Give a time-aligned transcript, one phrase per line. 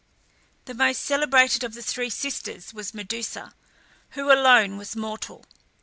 [0.65, 3.53] The most celebrated of the three sisters was Medusa,
[4.13, 5.45] who alone was mortal.